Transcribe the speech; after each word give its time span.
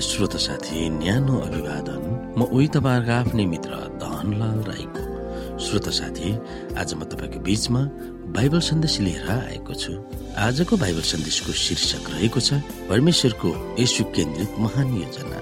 श्रोत 0.00 0.36
साथी 0.36 0.88
न्यानो 0.90 1.38
अभिवादन 1.38 2.02
म 2.38 2.42
उही 2.48 2.66
तपाईँहरूको 2.74 3.12
आफ्नै 3.12 3.44
मित्र 3.46 3.72
धनलाल 4.00 4.58
राईको। 4.64 5.02
श्रोत 5.60 5.88
साथी 5.92 6.30
आज 6.80 6.94
म 6.94 7.04
तपाईँको 7.04 7.40
बीचमा 7.44 7.80
बाइबल 8.32 8.60
सन्देश 8.60 8.94
लिएर 9.00 9.28
आएको 9.28 9.74
छु। 9.74 9.92
आजको 10.40 10.76
बाइबल 10.76 11.04
सन्देशको 11.04 11.52
शीर्षक 11.52 12.10
रहेको 12.16 12.40
छ 12.40 12.64
परमेश्वरको 12.88 13.50
यशु 13.80 14.04
केन्द्रित 14.16 14.52
महान 14.64 14.88
योजना 14.96 15.38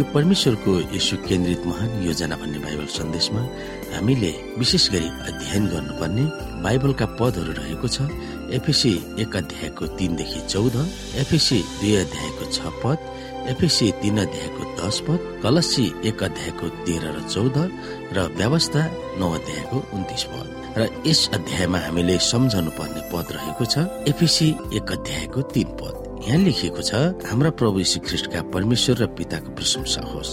यो 0.00 0.04
परमेश्वरको 0.16 0.96
यसु 0.96 1.16
केन्द्रित 1.28 1.66
महान 1.68 1.90
योजना 2.02 2.36
भन्ने 2.40 2.58
बाइबल 2.64 2.86
सन्देशमा 2.88 3.40
हामीले 3.92 4.30
विशेष 4.56 4.88
गरी 4.96 5.08
अध्ययन 5.28 5.66
गर्नुपर्ने 5.72 6.24
बाइबलका 6.64 7.06
पदहरू 7.20 7.52
रहेको 7.60 7.88
छ। 7.94 8.08
एफएसी 8.56 8.92
एक 9.20 9.36
अध्यायको 9.36 9.86
तीनदेखि 10.00 10.40
चौध 10.48 10.76
एफएसी 11.20 11.58
दुई 11.80 11.94
अध्यायको 12.04 12.44
छ 12.48 12.72
पद 12.80 12.98
एफएसी 13.52 13.90
तीन 14.00 14.18
अध्यायको 14.24 14.62
दस 14.80 15.00
पद 15.04 15.20
कलसी 15.44 15.86
एक 16.08 16.22
अध्यायको 16.24 16.68
तेह्र 16.88 17.04
र 17.16 17.20
चौध 17.28 17.56
र 18.16 18.28
व्यवस्था 18.40 18.82
नौ 19.20 19.28
अध्यायको 19.36 19.84
उन्तिस 19.92 20.24
पद। 20.32 20.48
र 20.80 20.88
यस 21.06 21.28
अध्यायमा 21.36 21.78
हामीले 21.86 22.18
सम्झनु 22.32 22.70
पर्ने 22.80 23.08
पद 23.12 23.36
रहेको 23.36 23.64
छ 23.72 23.88
एफएसी 24.08 24.48
एक 24.76 24.92
अध्यायको 24.96 25.42
तीन 25.52 25.76
पद। 25.76 25.99
यहाँ 26.20 26.38
लेखिएको 26.38 26.82
छ 26.84 26.94
हाम्रा 27.28 27.50
प्रभु 27.56 27.82
श्री 27.90 28.00
ख्रिस्टका 28.06 28.40
परमेश्वर 28.52 28.96
र 29.00 29.06
पिताको 29.16 29.50
प्रशंसा 29.56 30.02
होस् 30.04 30.32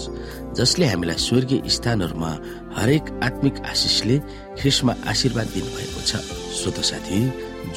जसले 0.59 0.85
हामीलाई 0.85 1.16
स्वर्गीय 1.16 1.61
स्थानहरूमा 1.75 2.31
हरेक 2.77 3.03
आत्मिक 3.23 3.55
आशिषले 3.71 4.17
ख्रिस्टमा 4.59 4.93
आशीर्वाद 5.08 5.47
दिनुभएको 5.55 6.02
छ। 6.09 6.11
श्रोत 6.59 6.77
साथी 6.89 7.19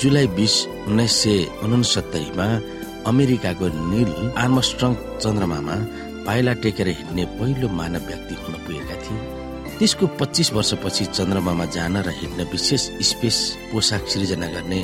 जुलाई 0.03 0.27
बिस 0.35 0.55
उन्नाइस 0.91 1.15
सय 1.23 1.39
उनसत्तरीमा 1.65 2.47
अमेरिकाको 3.11 3.67
निल 3.93 4.11
आर्मस्ट्रङ 4.43 4.93
चन्द्रमामा 5.23 5.77
पाइला 6.27 6.53
टेकेर 6.67 6.89
हिँड्ने 6.99 7.25
पहिलो 7.39 7.69
मानव 7.79 8.03
व्यक्ति 8.11 8.35
हुन 8.43 8.55
पुगेका 8.67 8.97
थिए। 9.07 9.19
त्यसको 9.79 10.07
पच्चिस 10.19 10.53
वर्षपछि 10.53 11.05
चन्द्रमामा 11.17 11.65
जान 11.77 11.97
र 12.03 12.11
हिँड्न 12.19 12.51
विशेष 12.53 12.83
स्पेस 13.11 13.39
पोसाक 13.73 14.03
सृजना 14.13 14.47
गर्ने 14.55 14.81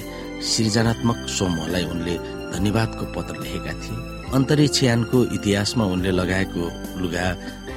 सृजनात्मक 0.52 1.18
समूहलाई 1.38 1.84
उनले 1.92 2.16
धन्यवादको 2.56 3.04
पत्र 3.14 3.34
लेखेका 3.42 3.72
थिए। 3.82 3.96
अन्तरिक्ष 4.34 4.82
यानको 4.82 5.24
इतिहासमा 5.36 5.84
उनले 5.94 6.10
लगाएको 6.10 6.64
लुगा 7.00 7.26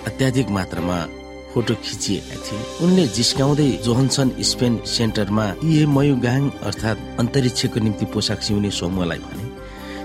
अत्याधिक 0.08 0.50
मात्रामा 0.58 0.98
फोटो 1.54 1.74
खिचिएका 1.84 2.36
थिए। 2.46 2.60
उनले 2.86 3.06
जिस्काउँदै 3.18 3.70
जोहन्सन 3.86 4.30
स्पेन 4.50 4.74
सेन्टरमा 4.88 5.46
इए 5.66 5.86
मयुगाङ 5.96 6.50
अर्थात् 6.70 7.00
अन्तरिक्षको 7.20 7.80
निम्ति 7.80 8.06
पोसाक 8.14 8.42
सिउने 8.48 8.72
समूहलाई 8.72 9.20
भने 9.20 9.48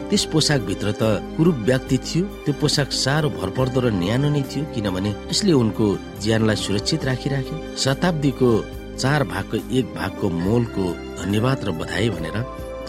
त्यस 0.08 0.24
पोसाक 0.32 0.60
भित्र 0.68 0.92
त 1.00 1.02
कुरूप 1.36 1.56
व्यक्ति 1.68 1.98
थियो 2.06 2.24
त्यो 2.44 2.54
पोसाक 2.60 2.88
साह्रो 2.94 3.28
भरपर्दो 3.36 3.80
र 3.80 3.90
न्यानो 3.92 4.28
नै 4.30 4.42
थियो 4.50 4.64
किनभने 4.74 5.10
यसले 5.30 5.52
उनको 5.52 5.86
ज्यानलाई 6.24 6.56
सुरक्षित 6.56 7.04
राखिराख्यो। 7.04 7.56
शताब्दीको 7.84 8.50
चार 8.96 9.24
भागको 9.32 9.56
एक 9.78 9.86
भागको 9.94 10.26
मोलको 10.44 10.84
धन्यवाद 11.20 11.64
र 11.64 11.70
बधाई 11.80 12.08
भनेर 12.16 12.36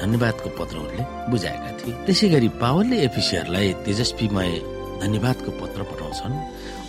धन्यवादको 0.02 0.50
पत्र 0.60 0.76
उनले 0.78 1.04
बुझाएका 1.32 1.70
थिए। 1.80 1.94
त्यसै 2.06 2.28
गरी 2.30 2.50
पावलले 2.62 2.98
एफिसीहरूलाई 3.08 3.74
तेजस्वीमय 3.86 4.52
धन्यवादको 5.02 5.50
पत्र 5.62 5.80
पठाउँछन्। 5.90 6.36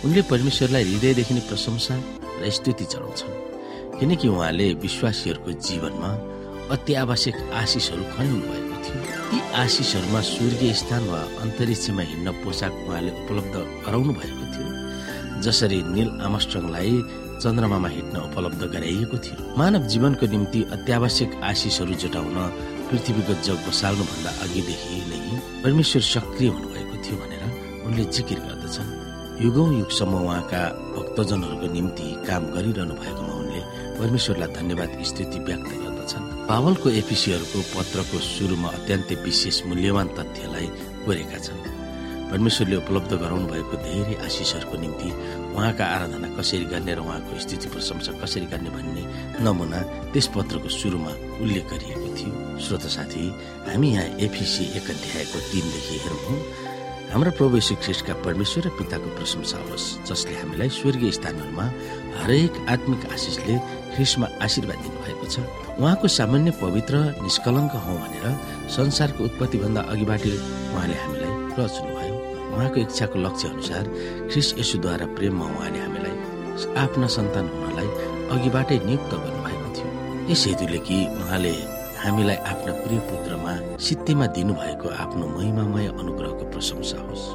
उनले 0.05 0.21
परमेश्वरलाई 0.31 0.83
हृदयदेखि 0.83 1.33
नै 1.33 1.43
प्रशंसा 1.49 1.95
र 2.41 2.49
स्तुति 2.49 2.85
चढाउँछन्। 2.85 3.33
किनकि 3.99 4.27
उहाँले 4.27 4.67
विश्वासीहरूको 4.83 5.51
जीवनमा 5.67 6.11
अति 6.73 6.93
आवश्यक 6.93 7.35
आशिषहरू 7.53 8.03
खन्नु 8.13 8.37
भएको 8.47 8.75
थियो। 8.85 9.01
ती 9.29 9.37
आशिषहरूमा 9.55 10.21
स्वर्गीय 10.21 10.73
स्थान 10.73 11.03
वा 11.09 11.21
अन्तरिक्षमा 11.43 12.03
हिँड्न 12.11 12.31
पोसाक 12.43 12.73
उहाँले 12.87 13.11
उपलब्ध 13.23 13.55
गराउनु 13.85 14.13
भएको 14.19 14.45
थियो। 14.53 14.69
जसरी 15.41 15.79
निल 15.95 16.09
आमस्ट्रङलाई 16.27 16.93
चन्द्रमामा 17.43 17.89
हिँड्न 17.89 18.15
उपलब्ध 18.29 18.61
गराइएको 18.73 19.17
थियो। 19.17 19.57
मानव 19.57 19.81
जीवनको 19.87 20.25
निम्ति 20.27 20.59
अत्यावश्यक 20.75 21.31
आशिषहरू 21.43 21.93
जुटाउन 21.93 22.37
पृथ्वीको 22.89 23.33
जग 23.47 23.59
बसाल्नुभन्दा 23.67 24.31
अघिदेखि 24.43 24.95
नै 25.09 25.19
परमेश्वर 25.63 26.01
सक्रिय 26.13 26.49
हुनुभएको 26.55 26.95
थियो 27.03 27.15
भनेर 27.21 27.43
उनले 27.85 28.03
जिकिर 28.15 28.39
गर्दछन्। 28.47 28.89
युगौं 29.45 29.69
युगसम्म 29.79 30.13
उहाँका 30.25 30.61
भक्तजनहरूको 30.95 31.67
निम्ति 31.75 32.07
काम 32.27 32.43
गरिरहनु 32.55 32.93
भएकोमा 33.01 33.33
उनले 33.41 33.61
परमेश्वरलाई 33.99 34.49
धन्यवाद 34.57 34.91
स्थिति 35.09 35.39
व्यक्त 35.47 35.71
गर्दछन्। 35.83 36.25
पावलको 36.49 36.87
एफिसीहरूको 37.01 37.59
पत्रको 37.75 38.17
सुरुमा 38.33 38.69
अत्यन्तै 38.77 39.15
विशेष 39.25 39.57
मूल्यवान 39.69 40.07
तथ्यलाई 40.17 40.67
कोरेका 41.05 41.39
छन्। 41.45 41.61
परमेश्वरले 42.31 42.75
उपलब्ध 42.83 43.11
गराउनु 43.23 43.47
भएको 43.47 43.75
धेरै 43.85 44.15
आशिषहरूको 44.25 44.75
निम्ति 44.83 45.09
उहाँका 45.55 45.85
आराधना 45.95 46.27
कसरी 46.35 46.65
गर्ने 46.71 46.93
र 46.95 46.99
उहाँको 47.05 47.39
स्थिति 47.39 47.67
प्रशंसा 47.71 48.11
कसरी 48.23 48.45
गर्ने 48.51 48.69
भन्ने 48.75 49.03
नमुना 49.43 49.79
त्यस 50.11 50.27
पत्रको 50.35 50.69
सुरुमा 50.79 51.11
उल्लेख 51.43 51.65
गरिएको 51.71 52.09
थियो। 52.17 52.46
श्रोत 52.57 52.85
साथी 52.89 53.25
हामी 53.67 53.89
यहाँ 53.91 54.05
एफिसी 54.25 54.63
एक 54.77 54.89
अध्यायको 54.89 55.39
तिनदेखि 55.51 55.97
हेरौँ 56.03 56.37
हाम्रो 57.11 57.31
प्रभु 57.37 57.59
ख्रिस्टका 57.83 58.13
परमेश्वर 58.25 58.63
र 58.65 58.69
पिताको 58.77 59.09
प्रशंसा 59.15 59.57
होस् 59.69 59.85
जसले 60.09 60.33
हामीलाई 60.35 60.69
स्वर्गीय 60.75 61.11
स्थानहरूमा 61.17 61.65
हरेक 62.19 62.53
आत्मिक 62.73 63.05
आशिषले 63.13 63.55
ख्रिस्टमा 63.95 64.27
आशीर्वाद 64.43 64.79
दिनुभएको 64.83 65.25
छ। 65.31 65.35
उहाँको 65.79 66.07
सामान्य 66.17 66.51
पवित्र 66.59 66.95
निष्कलङ्क 67.23 67.73
हौ 67.85 67.95
भनेर 68.03 68.25
संसारको 68.75 69.23
उत्पत्तिभन्दा 69.29 69.81
अघिबाटै 69.93 70.33
उहाँले 70.73 70.97
हामीलाई 71.03 71.31
रच्नुभयो 71.59 72.15
उहाँको 72.57 72.77
इच्छाको 72.83 73.17
लक्ष्य 73.25 73.47
अनुसार 73.53 73.85
ख्रिस 74.33 74.47
यसुद्वारा 74.59 75.05
प्रेममा 75.15 75.45
उहाँले 75.55 75.79
हामीलाई 75.85 76.15
आफ्ना 76.83 77.07
सन्तान 77.15 77.45
हुनलाई 77.55 77.89
अघिबाटै 78.35 78.77
नियुक्त 78.83 79.11
गर्नुभएको 79.23 79.67
थियो। 79.75 79.89
यस 80.31 80.43
हेतुले 80.47 80.79
कि 80.87 80.97
उहाँले 81.23 81.55
हामीलाई 82.03 82.37
आफ्ना 82.51 82.73
प्रिय 82.83 82.99
पुत्रमा 83.09 83.53
सिद्धिमा 83.85 84.25
दिनुभएको 84.37 84.87
आफ्नो 85.03 85.25
महिमामय 85.37 85.87
अनुग्रहको 86.01 86.43
प्रशंसा 86.53 86.99
होस्। 87.07 87.25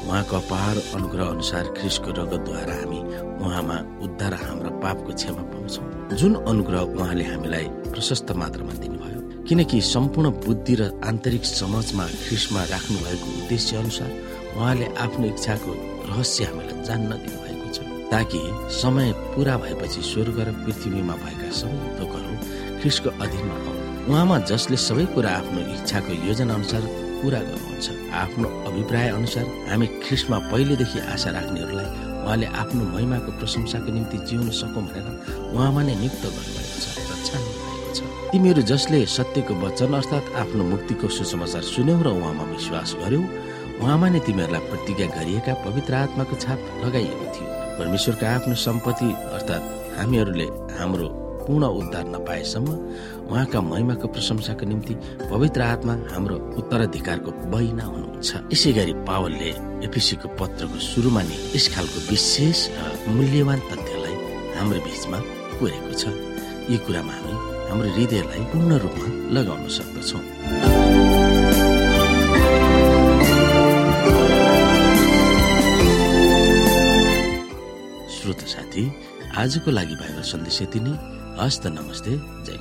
उहाँको 0.00 0.36
अपार 0.36 0.76
अनुग्रह 0.96 1.26
अनुसार 1.26 1.64
ख्रिसको 1.78 2.10
रगतद्वारा 2.18 2.74
हामी 2.80 3.00
उहाँमा 3.44 3.76
उद्धार 4.04 4.34
हाम्रो 4.44 4.70
पापको 4.84 5.12
क्षमा 5.12 5.42
पाउँछौँ। 5.52 6.16
जुन 6.20 6.34
अनुग्रह 6.50 6.80
उहाँले 6.96 7.24
हामीलाई 7.24 7.66
प्रशस्त 7.92 8.32
मात्रामा 8.42 8.74
दिनुभयो 8.82 9.20
किनकि 9.48 9.80
सम्पूर्ण 9.94 10.30
बुद्धि 10.46 10.74
र 10.80 10.82
आन्तरिक 11.04 11.44
समाजमा 11.44 12.04
ख्रिसमा 12.24 12.62
राख्नु 12.72 12.98
भएको 13.04 13.26
उद्देश्य 13.40 13.76
अनुसार 13.76 14.10
उहाँले 14.56 14.86
आफ्नो 15.04 15.26
इच्छाको 15.26 15.72
रहस्य 16.10 16.44
हामीलाई 16.44 16.82
जान्न 16.88 17.10
दिनुभएको 17.24 17.66
छ 17.74 17.78
ताकि 18.12 18.40
समय 18.82 19.12
पूरा 19.34 19.56
भएपछि 19.62 20.00
स्वर्ग 20.10 20.40
र 20.48 20.52
पृथ्वीमा 20.64 21.14
भएका 21.24 21.50
सबै 21.60 21.88
थोकहरू 21.98 22.34
ख्रिसको 22.80 23.10
अधीनमा 23.22 23.56
उहाँमा 24.10 24.36
जसले 24.50 24.76
सबै 24.76 25.04
कुरा 25.14 25.30
आफ्नो 25.30 25.60
इच्छाको 25.74 26.12
योजना 26.26 26.54
अनुसार 26.58 26.82
पूरा 27.22 27.40
गर्नुहुन्छ। 27.46 27.86
आफ्नो 28.22 28.48
अभिप्राय 28.68 29.08
अनुसार 29.18 29.46
हामी 29.70 29.86
ख्रिस्टमा 30.02 30.38
पहिलेदेखि 30.50 30.98
आशा 31.14 31.30
राख्नेहरूलाई 31.30 31.88
उहाँले 32.26 32.46
आफ्नो 32.62 32.82
महिमाको 32.94 33.30
प्रशंसाको 33.38 33.90
निम्ति 33.94 34.18
जिउन 34.26 34.50
सकौँ 34.50 34.82
भनेर 34.86 35.06
उहाँमा 35.54 35.80
नै 35.86 35.94
नियुक्त 36.02 36.24
गर्नुभएको 36.26 36.76
छ 36.82 36.86
र 37.06 37.12
छ। 37.26 37.30
तिमीहरू 38.34 38.62
जसले 38.72 38.98
सत्यको 39.06 39.54
वचन 39.62 39.94
अर्थात् 39.94 40.34
आफ्नो 40.42 40.62
मुक्तिको 40.74 41.06
सुसमाचार 41.06 41.62
सुन्यौ 41.70 42.02
र 42.02 42.08
उहाँमा 42.10 42.44
विश्वास 42.50 42.90
गर्यौ 43.02 43.22
उहाँमा 43.78 44.06
नै 44.10 44.20
तिमीहरूलाई 44.26 44.62
प्रतिज्ञा 44.70 45.06
गरिएका 45.16 45.54
पवित्र 45.66 45.92
आत्माको 46.02 46.34
छाप 46.44 46.58
लगाइएको 46.82 47.26
थियो। 47.34 47.46
परमेश्वरका 47.78 48.26
आफ्नो 48.36 48.54
सम्पत्ति 48.66 49.10
अर्थात् 49.38 49.64
हामीहरूले 49.98 50.46
हाम्रो 50.78 51.08
पूर्ण 51.46 51.64
उद्धार 51.80 52.04
नपाएसम्म 52.14 52.68
उहाँका 53.30 53.60
महिमाको 53.60 54.06
प्रशंसाको 54.14 54.64
निम्ति 54.66 54.94
पवित्र 55.30 55.60
आत्मा 55.62 55.94
हाम्रो 56.12 56.36
उत्तराधिकारको 56.60 57.30
बहिना 57.52 57.84
हुनुहुन्छ। 57.84 58.30
यसै 58.52 58.72
गरी 58.78 58.94
पावलले 59.08 59.50
एपिसीको 59.86 60.28
पत्रको 60.40 60.78
सुरुमा 60.90 61.22
नै 61.28 61.36
यस 61.54 61.66
खालको 61.74 61.98
विशेष 62.10 62.58
र 62.76 63.10
मूल्यवान 63.16 63.60
तथ्यलाई 63.70 64.16
हाम्रो 64.56 64.78
बीचमा 64.86 65.18
कोरेको 65.58 65.92
छ। 66.00 66.02
यी 66.70 66.76
कुरामा 66.86 67.12
हामी 67.16 67.34
हाम्रो 67.70 67.88
हृदयलाई 67.96 68.42
पूर्ण 68.52 68.70
रूपमा 68.82 69.06
लगाउन 69.36 69.68
सक्दछौँ। 69.78 70.22
श्रोत 78.14 78.40
साथी 78.52 78.84
आजको 79.40 79.70
लागि 79.70 79.94
बाइबल 79.96 80.22
सन्देश 80.32 80.62
यति 80.62 80.80
नै। 80.84 80.92
हस्त 81.40 81.66
नमस्ते। 81.66 82.10
जय 82.44 82.58